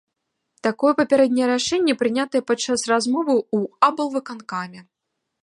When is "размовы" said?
2.93-3.37